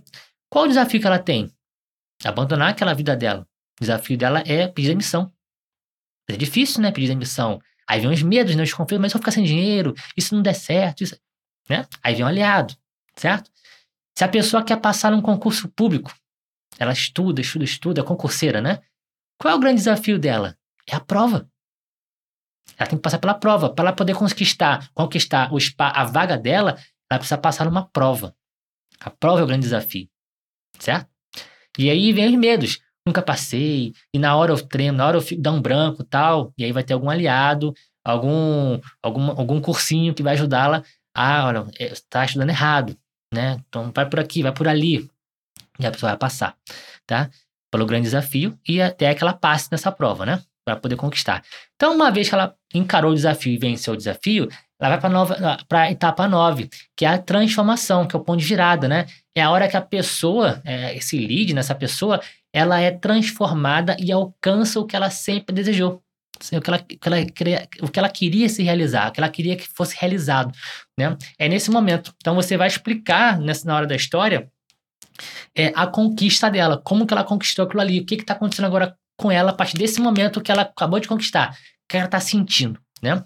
qual 0.50 0.66
o 0.66 0.68
desafio 0.68 1.00
que 1.00 1.08
ela 1.08 1.20
tem? 1.20 1.52
Abandonar 2.24 2.70
aquela 2.70 2.94
vida 2.94 3.16
dela. 3.16 3.48
O 3.80 3.82
desafio 3.82 4.18
dela 4.18 4.44
é 4.46 4.68
pedir 4.68 4.90
demissão. 4.90 5.32
É 6.30 6.38
difícil, 6.38 6.82
né, 6.82 6.92
pedir 6.92 7.08
demissão. 7.08 7.60
Aí 7.88 8.00
vem 8.00 8.12
os 8.12 8.22
medos, 8.22 8.56
né, 8.56 8.64
os 8.64 8.74
conflitos, 8.74 9.02
mas 9.02 9.14
eu 9.14 9.20
ficar 9.20 9.32
sem 9.32 9.44
dinheiro, 9.44 9.94
isso 10.16 10.36
não 10.36 10.42
der 10.42 10.54
certo, 10.54 11.04
isso, 11.04 11.18
né? 11.68 11.86
Aí 12.04 12.14
vem 12.14 12.24
um 12.24 12.28
aliado, 12.28 12.76
certo? 13.16 13.50
Se 14.18 14.24
a 14.24 14.28
pessoa 14.28 14.64
quer 14.64 14.78
passar 14.78 15.12
num 15.12 15.22
concurso 15.22 15.68
público, 15.70 16.14
ela 16.82 16.92
estuda, 16.92 17.42
estuda, 17.42 17.64
estuda, 17.64 18.02
é 18.02 18.04
concurseira, 18.04 18.60
né? 18.60 18.82
Qual 19.40 19.54
é 19.54 19.56
o 19.56 19.60
grande 19.60 19.78
desafio 19.78 20.18
dela? 20.18 20.58
É 20.90 20.96
a 20.96 21.00
prova. 21.00 21.48
Ela 22.76 22.90
tem 22.90 22.98
que 22.98 23.04
passar 23.04 23.20
pela 23.20 23.36
prova. 23.36 23.70
Para 23.70 23.90
ela 23.90 23.96
poder 23.96 24.16
conquistar, 24.16 24.90
conquistar 24.92 25.54
o 25.54 25.60
spa, 25.60 25.90
a 25.90 26.04
vaga 26.06 26.36
dela, 26.36 26.80
ela 27.08 27.20
precisa 27.20 27.38
passar 27.38 27.66
numa 27.66 27.88
prova. 27.88 28.36
A 29.00 29.12
prova 29.12 29.42
é 29.42 29.44
o 29.44 29.46
grande 29.46 29.62
desafio. 29.62 30.10
Certo? 30.80 31.08
E 31.78 31.88
aí 31.88 32.12
vem 32.12 32.26
os 32.26 32.36
medos. 32.36 32.80
Nunca 33.06 33.22
passei, 33.22 33.94
e 34.12 34.18
na 34.18 34.36
hora 34.36 34.52
eu 34.52 34.68
tremo, 34.68 34.98
na 34.98 35.08
hora 35.08 35.18
eu 35.18 35.22
fico, 35.22 35.42
dá 35.42 35.52
um 35.52 35.62
branco 35.62 36.04
tal, 36.04 36.52
e 36.58 36.64
aí 36.64 36.72
vai 36.72 36.84
ter 36.84 36.94
algum 36.94 37.10
aliado, 37.10 37.74
algum, 38.04 38.80
algum, 39.02 39.30
algum 39.32 39.62
cursinho 39.62 40.14
que 40.14 40.22
vai 40.22 40.34
ajudá-la 40.34 40.84
a, 41.16 41.48
olha, 41.48 41.66
está 41.80 42.24
estudando 42.26 42.50
errado, 42.50 42.96
né? 43.34 43.60
Então 43.68 43.92
vai 43.94 44.08
por 44.08 44.20
aqui, 44.20 44.44
vai 44.44 44.52
por 44.52 44.68
ali, 44.68 45.10
e 45.86 45.88
a 45.88 45.92
pessoa 45.92 46.12
vai 46.12 46.18
passar, 46.18 46.56
tá? 47.06 47.30
Pelo 47.72 47.86
grande 47.86 48.04
desafio 48.04 48.58
e 48.68 48.82
até 48.82 49.14
que 49.14 49.24
ela 49.24 49.34
passe 49.34 49.70
nessa 49.72 49.92
prova, 49.92 50.26
né? 50.26 50.42
Para 50.66 50.76
poder 50.76 50.96
conquistar. 50.96 51.44
Então, 51.76 51.96
uma 51.96 52.12
vez 52.12 52.30
que 52.30 52.36
ela 52.36 52.56
encarou 52.74 53.12
o 53.12 53.16
desafio 53.16 53.54
e 53.54 53.58
venceu 53.58 53.94
o 53.94 53.98
desafio, 53.98 54.48
ela 54.80 54.98
vai 54.98 55.12
para 55.68 55.82
a 55.82 55.92
etapa 55.92 56.28
9, 56.28 56.70
que 56.98 57.06
é 57.06 57.10
a 57.10 57.18
transformação, 57.18 58.08
que 58.08 58.16
é 58.16 58.20
o 58.20 58.24
ponto 58.24 58.40
de 58.40 58.46
virada, 58.46 58.88
né? 58.88 59.06
É 59.36 59.42
a 59.42 59.52
hora 59.52 59.68
que 59.68 59.78
a 59.78 59.82
pessoa, 59.82 60.60
é, 60.66 60.96
esse 60.96 61.20
lead 61.20 61.54
nessa 61.54 61.76
pessoa, 61.76 62.20
ela 62.52 62.80
é 62.80 62.90
transformada 62.90 63.96
e 64.00 64.12
alcança 64.12 64.80
o 64.80 64.86
que 64.86 64.96
ela 64.96 65.12
sempre 65.12 65.54
desejou, 65.54 66.02
o 66.52 66.62
que 66.62 66.70
ela, 66.70 66.80
que 66.80 67.00
ela, 67.06 67.26
queria, 67.26 67.68
o 67.82 67.88
que 67.88 68.00
ela 68.00 68.10
queria 68.10 68.50
se 68.50 68.64
realizar, 68.64 69.10
o 69.10 69.12
que 69.12 69.20
ela 69.20 69.30
queria 69.30 69.56
que 69.56 69.68
fosse 69.70 69.96
realizado, 70.00 70.52
né? 70.98 71.16
É 71.38 71.48
nesse 71.48 71.70
momento. 71.70 72.12
Então 72.18 72.34
você 72.34 72.58
vai 72.58 72.68
explicar 72.68 73.40
nessa 73.40 73.68
na 73.68 73.76
hora 73.76 73.86
da 73.86 73.96
história 73.96 74.50
é, 75.56 75.72
a 75.76 75.88
conquista 75.88 76.50
dela, 76.50 76.82
como 76.84 77.06
que 77.06 77.14
ela 77.14 77.24
conquistou 77.24 77.66
aquilo 77.66 77.82
ali, 77.82 78.00
o 78.00 78.06
que 78.06 78.16
está 78.16 78.34
acontecendo 78.34 78.66
agora 78.66 78.96
com 79.18 79.32
ela 79.32 79.52
a 79.52 79.54
partir 79.54 79.78
desse 79.78 80.02
momento 80.02 80.42
que 80.42 80.52
ela 80.52 80.64
acabou 80.64 81.00
de 81.00 81.08
conquistar, 81.08 81.52
o 81.52 81.56
que 81.88 81.98
ela 81.98 82.06
está 82.06 82.20
sentindo, 82.20 82.80
né? 83.02 83.24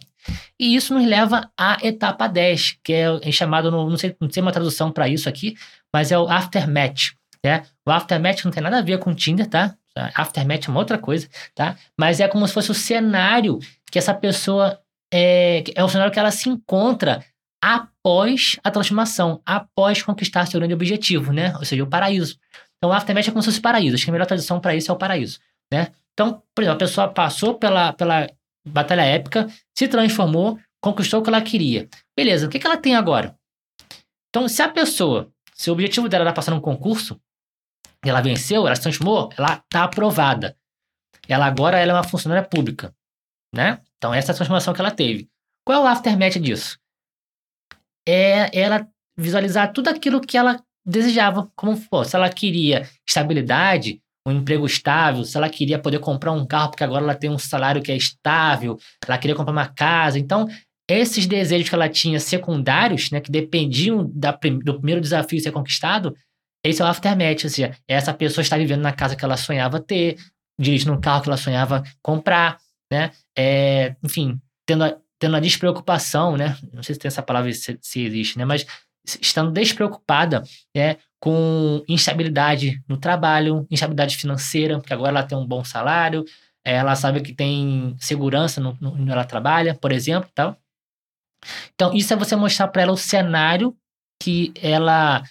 E 0.59 0.75
isso 0.75 0.93
nos 0.93 1.05
leva 1.05 1.49
à 1.57 1.77
etapa 1.83 2.27
10, 2.27 2.79
que 2.83 2.93
é, 2.93 3.19
é 3.21 3.31
chamado, 3.31 3.69
no, 3.69 3.89
não, 3.89 3.97
sei, 3.97 4.15
não 4.19 4.29
sei 4.29 4.41
uma 4.41 4.51
tradução 4.51 4.91
para 4.91 5.07
isso 5.07 5.29
aqui, 5.29 5.55
mas 5.93 6.11
é 6.11 6.17
o 6.17 6.27
aftermath, 6.27 7.13
né? 7.43 7.63
O 7.87 7.91
aftermath 7.91 8.43
não 8.43 8.51
tem 8.51 8.63
nada 8.63 8.79
a 8.79 8.81
ver 8.81 8.97
com 8.99 9.13
Tinder, 9.13 9.47
tá? 9.47 9.75
Aftermath 10.13 10.67
é 10.67 10.71
uma 10.71 10.79
outra 10.79 10.97
coisa, 10.97 11.29
tá? 11.53 11.77
Mas 11.97 12.19
é 12.19 12.27
como 12.27 12.45
se 12.47 12.53
fosse 12.53 12.71
o 12.71 12.73
cenário 12.73 13.59
que 13.91 13.97
essa 13.97 14.13
pessoa 14.13 14.79
é, 15.13 15.63
é 15.73 15.83
o 15.83 15.87
cenário 15.87 16.11
que 16.11 16.19
ela 16.19 16.31
se 16.31 16.49
encontra 16.49 17.23
após 17.65 18.59
a 18.63 18.69
transformação, 18.69 19.41
após 19.43 20.03
conquistar 20.03 20.45
seu 20.45 20.59
grande 20.59 20.75
objetivo, 20.75 21.33
né? 21.33 21.51
Ou 21.57 21.65
seja, 21.65 21.83
o 21.83 21.87
paraíso. 21.87 22.37
Então, 22.77 22.91
o 22.91 22.93
aftermath 22.93 23.27
é 23.27 23.31
como 23.31 23.41
se 23.41 23.47
fosse 23.47 23.57
o 23.57 23.61
paraíso. 23.63 23.95
Acho 23.95 24.05
que 24.05 24.11
a 24.11 24.13
melhor 24.13 24.27
tradução 24.27 24.59
para 24.59 24.75
isso 24.75 24.91
é 24.91 24.93
o 24.93 24.97
paraíso, 24.97 25.39
né? 25.73 25.87
Então, 26.13 26.43
por 26.53 26.61
exemplo, 26.61 26.75
a 26.75 26.79
pessoa 26.87 27.07
passou 27.07 27.55
pela, 27.55 27.91
pela 27.91 28.29
batalha 28.63 29.01
épica, 29.01 29.47
se 29.73 29.87
transformou, 29.87 30.59
conquistou 30.79 31.21
o 31.21 31.23
que 31.23 31.29
ela 31.29 31.41
queria. 31.41 31.89
Beleza, 32.15 32.45
o 32.45 32.49
que, 32.49 32.59
que 32.59 32.67
ela 32.67 32.77
tem 32.77 32.95
agora? 32.95 33.35
Então, 34.29 34.47
se 34.47 34.61
a 34.61 34.69
pessoa, 34.69 35.31
se 35.55 35.71
o 35.71 35.73
objetivo 35.73 36.07
dela 36.07 36.25
era 36.25 36.33
passar 36.33 36.51
num 36.51 36.61
concurso, 36.61 37.19
ela 38.05 38.21
venceu, 38.21 38.67
ela 38.67 38.75
se 38.75 38.83
transformou, 38.83 39.31
ela 39.35 39.53
está 39.55 39.85
aprovada. 39.85 40.55
Ela 41.27 41.47
agora 41.47 41.79
ela 41.79 41.93
é 41.93 41.95
uma 41.95 42.03
funcionária 42.03 42.47
pública, 42.47 42.93
né? 43.51 43.81
Então, 43.97 44.13
essa 44.13 44.31
é 44.31 44.33
a 44.33 44.35
transformação 44.35 44.71
que 44.71 44.81
ela 44.81 44.91
teve. 44.91 45.27
Qual 45.65 45.81
é 45.81 45.83
o 45.83 45.87
aftermath 45.87 46.37
disso? 46.39 46.77
É 48.07 48.49
ela 48.57 48.87
visualizar 49.17 49.71
tudo 49.71 49.89
aquilo 49.89 50.21
que 50.21 50.37
ela 50.37 50.61
desejava, 50.85 51.49
como 51.55 51.79
pô, 51.89 52.03
se 52.03 52.15
ela 52.15 52.29
queria 52.29 52.87
estabilidade, 53.07 53.99
um 54.27 54.31
emprego 54.31 54.65
estável, 54.65 55.23
se 55.23 55.37
ela 55.37 55.49
queria 55.49 55.79
poder 55.79 55.99
comprar 55.99 56.31
um 56.31 56.45
carro, 56.45 56.71
porque 56.71 56.83
agora 56.83 57.03
ela 57.03 57.15
tem 57.15 57.29
um 57.29 57.37
salário 57.37 57.81
que 57.81 57.91
é 57.91 57.95
estável, 57.95 58.77
ela 59.07 59.17
queria 59.17 59.35
comprar 59.35 59.51
uma 59.51 59.67
casa. 59.67 60.17
Então, 60.19 60.47
esses 60.89 61.25
desejos 61.25 61.69
que 61.69 61.75
ela 61.75 61.89
tinha 61.89 62.19
secundários, 62.19 63.11
né, 63.11 63.19
que 63.19 63.31
dependiam 63.31 64.09
da, 64.13 64.31
do 64.31 64.75
primeiro 64.75 65.01
desafio 65.01 65.39
ser 65.39 65.51
conquistado, 65.51 66.15
esse 66.63 66.81
é 66.81 66.85
o 66.85 66.87
aftermath, 66.87 67.43
ou 67.43 67.49
seja, 67.49 67.75
essa 67.87 68.13
pessoa 68.13 68.41
está 68.41 68.57
vivendo 68.57 68.81
na 68.81 68.91
casa 68.91 69.15
que 69.15 69.23
ela 69.23 69.37
sonhava 69.37 69.79
ter, 69.79 70.17
dirigindo 70.59 70.93
um 70.93 70.99
carro 70.99 71.21
que 71.21 71.29
ela 71.29 71.37
sonhava 71.37 71.83
comprar, 72.01 72.57
né? 72.91 73.11
É, 73.37 73.95
enfim, 74.03 74.39
tendo 74.65 74.83
tendo 75.19 75.35
a 75.35 75.39
despreocupação, 75.39 76.35
né? 76.37 76.57
Não 76.73 76.83
sei 76.83 76.95
se 76.95 76.99
tem 76.99 77.07
essa 77.07 77.23
palavra 77.23 77.51
se, 77.53 77.77
se 77.81 78.01
existe, 78.01 78.37
né? 78.37 78.45
Mas 78.45 78.65
estando 79.21 79.51
despreocupada 79.51 80.43
né, 80.75 80.97
com 81.19 81.83
instabilidade 81.87 82.81
no 82.87 82.97
trabalho, 82.97 83.67
instabilidade 83.69 84.17
financeira, 84.17 84.79
porque 84.79 84.93
agora 84.93 85.09
ela 85.09 85.23
tem 85.23 85.37
um 85.37 85.45
bom 85.45 85.63
salário, 85.63 86.25
ela 86.63 86.95
sabe 86.95 87.21
que 87.21 87.33
tem 87.33 87.95
segurança 87.99 88.59
no, 88.59 88.75
no, 88.81 89.11
ela 89.11 89.23
trabalha, 89.23 89.75
por 89.75 89.91
exemplo, 89.91 90.29
tal. 90.33 90.57
Então, 91.75 91.93
isso 91.93 92.11
é 92.11 92.15
você 92.15 92.35
mostrar 92.35 92.67
para 92.69 92.81
ela 92.81 92.91
o 92.91 92.97
cenário 92.97 93.75
que 94.21 94.51
ela 94.61 95.23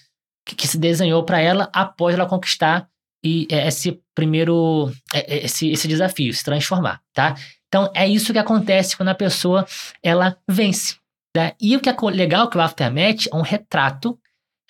que, 0.47 0.55
que 0.55 0.69
se 0.69 0.79
desenhou 0.79 1.25
para 1.25 1.41
ela 1.41 1.71
após 1.73 2.15
ela 2.15 2.27
conquistar 2.27 2.87
e 3.25 3.49
é, 3.51 3.67
esse 3.67 4.01
primeiro 4.15 4.93
é, 5.13 5.45
esse, 5.47 5.71
esse 5.71 5.89
desafio, 5.89 6.33
se 6.33 6.45
transformar, 6.45 7.01
tá? 7.13 7.35
Então, 7.75 7.91
é 7.93 8.07
isso 8.07 8.33
que 8.33 8.39
acontece 8.39 8.97
quando 8.97 9.09
a 9.09 9.17
pessoa 9.17 9.67
ela 10.01 10.39
vence. 10.49 10.97
Né? 11.37 11.57
E 11.61 11.75
o 11.75 11.81
que 11.81 11.91
é 11.91 11.97
legal 12.13 12.47
é 12.47 12.51
que 12.53 12.57
o 12.57 12.61
Aftermath 12.61 13.27
é 13.27 13.35
um 13.35 13.41
retrato, 13.41 14.17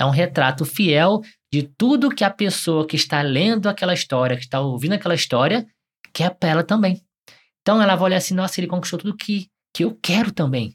é 0.01 0.07
um 0.07 0.11
retrato 0.11 0.65
fiel 0.65 1.21
de 1.53 1.65
tudo 1.77 2.09
que 2.09 2.25
a 2.25 2.31
pessoa 2.31 2.87
que 2.87 2.97
está 2.97 3.21
lendo 3.21 3.69
aquela 3.69 3.93
história, 3.93 4.39
que 4.39 4.45
está 4.45 4.59
ouvindo 4.59 4.95
aquela 4.95 5.15
história, 5.15 5.67
quer 6.15 6.31
para 6.31 6.49
ela 6.49 6.65
também. 6.65 7.05
Então 7.61 7.83
ela 7.83 7.95
vai 7.95 8.07
olhar 8.07 8.17
assim, 8.17 8.33
nossa, 8.33 8.59
ele 8.59 8.69
conquistou 8.69 8.99
tudo 8.99 9.15
que, 9.15 9.51
que 9.77 9.85
eu 9.85 9.95
quero 10.03 10.33
também. 10.33 10.75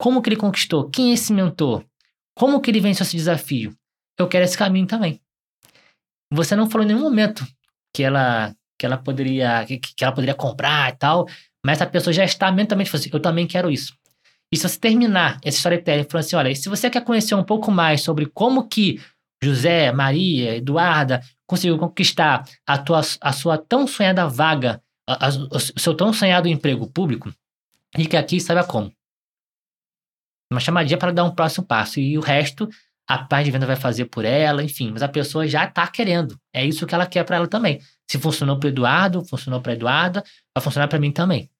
Como 0.00 0.22
que 0.22 0.30
ele 0.30 0.36
conquistou? 0.36 0.88
Quem 0.88 1.10
é 1.10 1.12
esse 1.12 1.34
mentor? 1.34 1.84
Como 2.34 2.62
que 2.62 2.70
ele 2.70 2.80
venceu 2.80 3.04
esse 3.04 3.14
desafio? 3.14 3.76
Eu 4.18 4.26
quero 4.26 4.46
esse 4.46 4.56
caminho 4.56 4.86
também. 4.86 5.20
Você 6.32 6.56
não 6.56 6.70
falou 6.70 6.86
em 6.86 6.88
nenhum 6.88 7.02
momento 7.02 7.46
que 7.94 8.02
ela 8.02 8.56
que 8.78 8.86
ela 8.86 8.96
poderia 8.96 9.64
que, 9.66 9.78
que 9.78 10.04
ela 10.04 10.12
poderia 10.12 10.34
comprar 10.34 10.92
e 10.92 10.96
tal, 10.96 11.26
mas 11.64 11.80
a 11.80 11.86
pessoa 11.86 12.12
já 12.12 12.24
está 12.24 12.50
mentalmente 12.52 12.90
falando 12.90 13.02
assim, 13.02 13.10
eu 13.12 13.20
também 13.20 13.46
quero 13.46 13.70
isso. 13.70 13.94
E 14.52 14.56
se 14.56 14.68
você 14.68 14.78
terminar 14.78 15.38
essa 15.44 15.56
storytelling 15.56 16.04
falando 16.04 16.24
assim, 16.24 16.36
olha, 16.36 16.54
se 16.54 16.68
você 16.68 16.88
quer 16.88 17.02
conhecer 17.02 17.34
um 17.34 17.42
pouco 17.42 17.70
mais 17.70 18.02
sobre 18.02 18.26
como 18.26 18.68
que 18.68 19.00
José, 19.42 19.92
Maria, 19.92 20.56
Eduarda 20.56 21.20
conseguiu 21.46 21.78
conquistar 21.78 22.44
a, 22.66 22.78
tua, 22.78 23.00
a 23.20 23.32
sua 23.32 23.58
tão 23.58 23.86
sonhada 23.86 24.26
vaga, 24.28 24.82
a, 25.08 25.26
a, 25.26 25.28
o 25.28 25.58
seu 25.58 25.94
tão 25.94 26.12
sonhado 26.12 26.48
emprego 26.48 26.90
público, 26.90 27.32
fique 27.94 28.16
aqui 28.16 28.36
e 28.36 28.40
saiba 28.40 28.64
como. 28.64 28.92
Uma 30.50 30.60
chamadinha 30.60 30.98
para 30.98 31.12
dar 31.12 31.24
um 31.24 31.34
próximo 31.34 31.66
passo. 31.66 31.98
E 31.98 32.16
o 32.16 32.20
resto, 32.20 32.68
a 33.08 33.18
parte 33.18 33.46
de 33.46 33.50
venda 33.50 33.66
vai 33.66 33.76
fazer 33.76 34.06
por 34.06 34.24
ela, 34.24 34.62
enfim. 34.62 34.90
Mas 34.92 35.02
a 35.02 35.08
pessoa 35.08 35.46
já 35.46 35.64
está 35.64 35.86
querendo. 35.88 36.38
É 36.52 36.64
isso 36.64 36.86
que 36.86 36.94
ela 36.94 37.06
quer 37.06 37.24
para 37.24 37.36
ela 37.36 37.48
também. 37.48 37.80
Se 38.08 38.18
funcionou 38.18 38.58
para 38.58 38.68
Eduardo, 38.68 39.24
funcionou 39.24 39.60
para 39.60 39.72
Eduarda, 39.72 40.22
vai 40.54 40.62
funcionar 40.62 40.88
para 40.88 40.98
mim 40.98 41.10
também. 41.10 41.50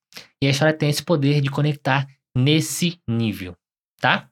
E 0.41 0.47
a 0.47 0.50
história 0.50 0.73
tem 0.73 0.88
esse 0.88 1.03
poder 1.03 1.41
de 1.41 1.50
conectar 1.50 2.07
nesse 2.35 3.00
nível, 3.09 3.57
tá? 4.00 4.29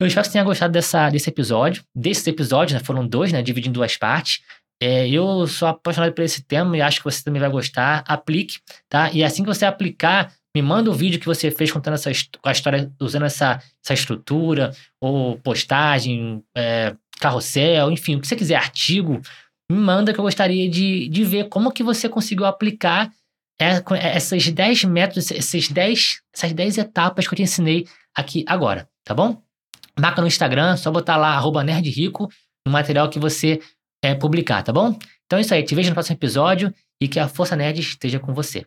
Eu 0.00 0.06
espero 0.06 0.22
que 0.22 0.28
você 0.28 0.32
tenha 0.32 0.44
gostado 0.44 0.72
dessa, 0.72 1.10
desse 1.10 1.28
episódio. 1.28 1.82
Desses 1.94 2.26
episódios, 2.26 2.80
né, 2.80 2.84
foram 2.84 3.06
dois, 3.06 3.32
né? 3.32 3.42
Dividindo 3.42 3.72
em 3.72 3.80
duas 3.80 3.96
partes. 3.96 4.40
É, 4.80 5.08
eu 5.08 5.46
sou 5.48 5.66
apaixonado 5.66 6.12
por 6.12 6.22
esse 6.22 6.42
tema 6.44 6.76
e 6.76 6.80
acho 6.80 6.98
que 6.98 7.04
você 7.04 7.22
também 7.22 7.40
vai 7.40 7.50
gostar. 7.50 8.04
Aplique, 8.06 8.58
tá? 8.88 9.10
E 9.12 9.24
assim 9.24 9.42
que 9.42 9.48
você 9.52 9.64
aplicar, 9.64 10.32
me 10.54 10.62
manda 10.62 10.88
o 10.88 10.94
vídeo 10.94 11.18
que 11.18 11.26
você 11.26 11.50
fez 11.50 11.72
contando 11.72 11.94
essa 11.94 12.10
a 12.10 12.52
história, 12.52 12.92
usando 13.00 13.26
essa, 13.26 13.60
essa 13.84 13.94
estrutura, 13.94 14.72
ou 15.00 15.36
postagem, 15.38 16.44
é, 16.56 16.94
carrossel, 17.18 17.90
enfim, 17.90 18.14
o 18.14 18.20
que 18.20 18.28
você 18.28 18.36
quiser, 18.36 18.54
artigo, 18.54 19.20
me 19.70 19.78
manda 19.78 20.14
que 20.14 20.18
eu 20.18 20.24
gostaria 20.24 20.68
de, 20.68 21.08
de 21.08 21.24
ver 21.24 21.48
como 21.48 21.70
que 21.70 21.82
você 21.82 22.08
conseguiu 22.08 22.46
aplicar 22.46 23.10
é, 23.60 23.76
é, 23.76 24.16
essas 24.16 24.48
10 24.48 24.84
métodos, 24.84 25.30
esses 25.30 25.68
10, 25.68 26.20
essas 26.34 26.52
10 26.52 26.78
etapas 26.78 27.26
que 27.26 27.34
eu 27.34 27.36
te 27.36 27.42
ensinei 27.42 27.86
aqui 28.14 28.44
agora, 28.46 28.88
tá 29.04 29.14
bom? 29.14 29.42
Marca 29.98 30.22
no 30.22 30.28
Instagram, 30.28 30.76
só 30.76 30.90
botar 30.90 31.16
lá, 31.16 31.34
arroba 31.34 31.62
nerdrico, 31.62 32.28
no 32.66 32.72
material 32.72 33.10
que 33.10 33.18
você 33.18 33.60
é, 34.02 34.14
publicar, 34.14 34.62
tá 34.62 34.72
bom? 34.72 34.96
Então 35.26 35.38
é 35.38 35.42
isso 35.42 35.52
aí, 35.52 35.62
te 35.62 35.74
vejo 35.74 35.90
no 35.90 35.94
próximo 35.94 36.16
episódio 36.16 36.72
e 37.00 37.06
que 37.06 37.20
a 37.20 37.28
Força 37.28 37.54
Nerd 37.54 37.80
esteja 37.80 38.18
com 38.18 38.32
você. 38.32 38.64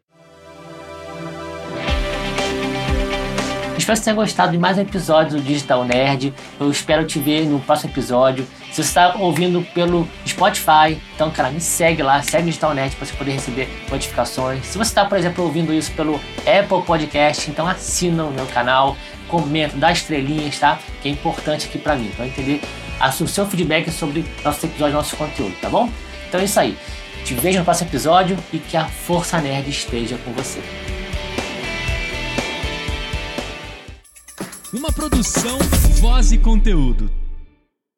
Espero 3.77 3.97
que 3.97 4.03
você 4.03 4.03
tenha 4.03 4.15
gostado 4.15 4.51
de 4.51 4.59
mais 4.59 4.77
um 4.77 4.81
episódio 4.81 5.37
do 5.37 5.43
Digital 5.43 5.83
Nerd. 5.83 6.31
Eu 6.59 6.69
espero 6.69 7.07
te 7.07 7.17
ver 7.17 7.45
no 7.45 7.59
próximo 7.59 7.91
episódio. 7.91 8.45
Se 8.71 8.77
você 8.77 8.87
está 8.87 9.15
ouvindo 9.17 9.61
pelo 9.73 10.07
Spotify, 10.25 10.97
então, 11.13 11.29
cara, 11.29 11.49
me 11.49 11.59
segue 11.59 12.01
lá, 12.01 12.23
segue 12.23 12.45
Digital 12.45 12.73
Nerd 12.73 12.95
para 12.95 13.05
você 13.05 13.13
poder 13.13 13.33
receber 13.33 13.67
notificações. 13.91 14.65
Se 14.65 14.77
você 14.77 14.91
está, 14.91 15.03
por 15.03 15.17
exemplo, 15.17 15.43
ouvindo 15.43 15.73
isso 15.73 15.91
pelo 15.91 16.15
Apple 16.39 16.81
Podcast, 16.85 17.51
então 17.51 17.67
assina 17.67 18.23
o 18.23 18.31
meu 18.31 18.45
canal, 18.45 18.95
comenta, 19.27 19.75
dá 19.75 19.91
estrelinhas, 19.91 20.57
tá? 20.57 20.79
Que 21.01 21.09
é 21.09 21.11
importante 21.11 21.67
aqui 21.67 21.77
para 21.77 21.97
mim, 21.97 22.11
para 22.15 22.27
entender 22.27 22.61
o 23.19 23.27
seu 23.27 23.45
feedback 23.45 23.91
sobre 23.91 24.23
nosso 24.41 24.65
episódio, 24.65 24.95
nosso 24.95 25.17
conteúdo, 25.17 25.53
tá 25.59 25.69
bom? 25.69 25.89
Então 26.29 26.39
é 26.39 26.45
isso 26.45 26.59
aí. 26.59 26.77
Te 27.25 27.33
vejo 27.33 27.59
no 27.59 27.65
próximo 27.65 27.89
episódio 27.89 28.37
e 28.53 28.57
que 28.57 28.77
a 28.77 28.85
Força 28.85 29.41
Nerd 29.41 29.69
esteja 29.69 30.17
com 30.19 30.31
você. 30.31 30.61
Uma 34.73 34.93
produção, 34.93 35.59
voz 35.99 36.31
e 36.31 36.37
conteúdo. 36.37 37.20